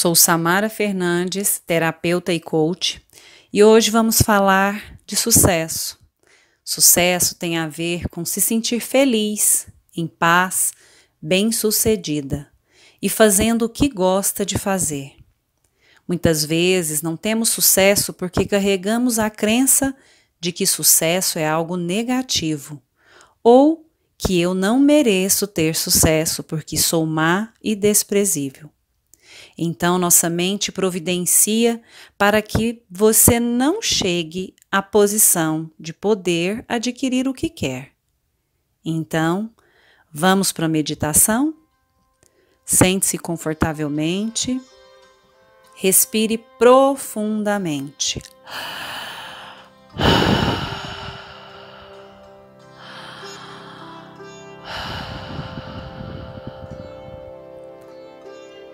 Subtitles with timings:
[0.00, 3.04] Sou Samara Fernandes, terapeuta e coach,
[3.52, 5.98] e hoje vamos falar de sucesso.
[6.64, 9.66] Sucesso tem a ver com se sentir feliz,
[9.96, 10.72] em paz,
[11.20, 12.48] bem-sucedida
[13.02, 15.16] e fazendo o que gosta de fazer.
[16.06, 19.92] Muitas vezes não temos sucesso porque carregamos a crença
[20.38, 22.80] de que sucesso é algo negativo
[23.42, 23.84] ou
[24.16, 28.70] que eu não mereço ter sucesso porque sou má e desprezível.
[29.60, 31.82] Então, nossa mente providencia
[32.16, 37.90] para que você não chegue à posição de poder adquirir o que quer.
[38.84, 39.50] Então,
[40.12, 41.52] vamos para a meditação?
[42.64, 44.60] Sente-se confortavelmente,
[45.74, 48.22] respire profundamente.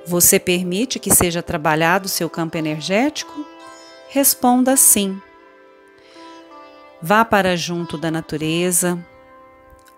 [0.07, 3.47] Você permite que seja trabalhado seu campo energético?
[4.11, 5.21] Responda sim.
[7.01, 8.99] Vá para junto da natureza,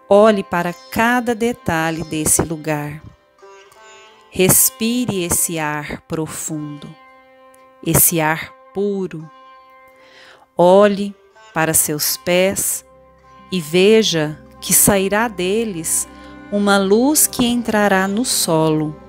[0.09, 3.03] olhe para cada detalhe desse lugar.
[4.31, 6.89] Respire esse ar profundo,
[7.85, 9.29] esse ar puro.
[10.57, 11.15] Olhe
[11.53, 12.85] para seus pés
[13.51, 16.09] e veja que sairá deles
[16.53, 19.06] uma luz que entrará no solo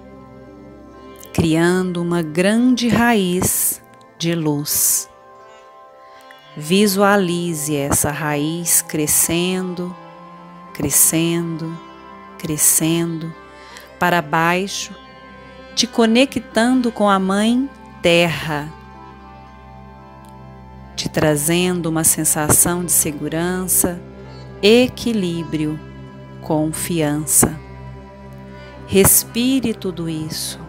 [1.38, 3.80] criando uma grande raiz
[4.17, 5.07] de luz.
[6.57, 9.95] Visualize essa raiz crescendo,
[10.73, 11.77] crescendo,
[12.39, 13.31] crescendo
[13.99, 14.95] para baixo,
[15.75, 17.69] te conectando com a Mãe
[18.02, 18.73] Terra,
[20.95, 24.02] te trazendo uma sensação de segurança,
[24.59, 25.80] equilíbrio,
[26.41, 27.55] confiança.
[28.88, 30.65] Respire tudo isso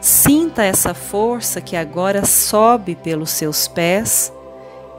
[0.00, 4.32] Sinta essa força que agora sobe pelos seus pés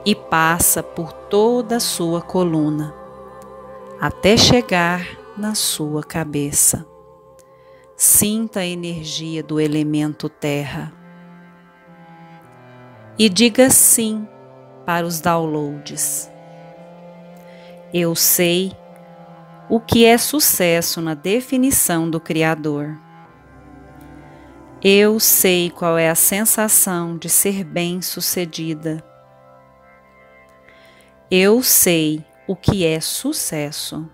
[0.04, 2.94] e passa por toda a sua coluna,
[3.98, 5.06] até chegar
[5.38, 6.86] na sua cabeça.
[7.96, 10.92] Sinta a energia do elemento terra.
[13.18, 14.26] E diga sim
[14.86, 16.30] para os downloads.
[17.92, 18.72] Eu sei
[19.68, 22.98] o que é sucesso na definição do Criador.
[24.82, 29.04] Eu sei qual é a sensação de ser bem-sucedida.
[31.30, 34.08] Eu sei o que é sucesso.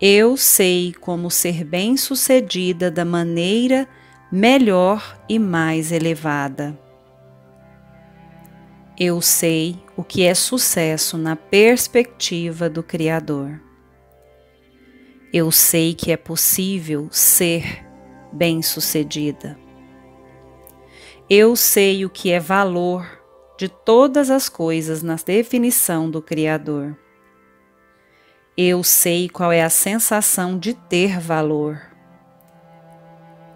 [0.00, 3.88] Eu sei como ser bem-sucedida da maneira
[4.30, 6.78] melhor e mais elevada.
[8.96, 13.60] Eu sei o que é sucesso na perspectiva do Criador.
[15.32, 17.89] Eu sei que é possível ser
[18.32, 19.58] bem-sucedida.
[21.28, 23.06] Eu sei o que é valor
[23.56, 26.96] de todas as coisas na definição do Criador.
[28.56, 31.80] Eu sei qual é a sensação de ter valor.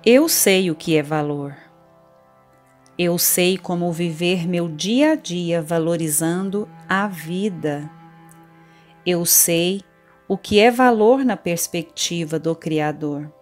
[0.07, 1.57] Eu sei o que é valor.
[2.97, 7.91] Eu sei como viver meu dia a dia valorizando a vida.
[9.05, 9.83] Eu sei
[10.29, 13.33] o que é valor na perspectiva do Criador.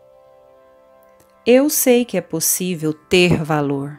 [1.44, 3.98] Eu sei que é possível ter valor.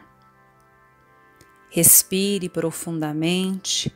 [1.68, 3.94] Respire profundamente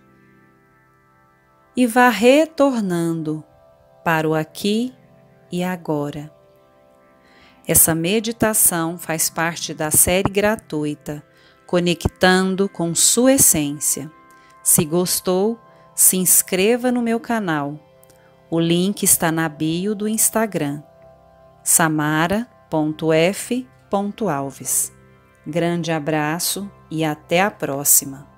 [1.74, 3.42] e vá retornando
[4.04, 4.92] para o aqui
[5.50, 6.30] e agora.
[7.66, 11.24] Essa meditação faz parte da série gratuita
[11.66, 14.10] Conectando com Sua Essência.
[14.62, 15.58] Se gostou,
[15.94, 17.78] se inscreva no meu canal.
[18.50, 20.82] O link está na bio do Instagram.
[21.62, 22.46] Samara
[23.12, 23.66] F.
[24.28, 24.92] Alves.
[25.46, 28.37] Grande abraço e até a próxima!